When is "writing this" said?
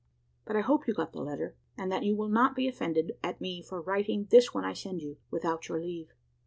3.79-4.51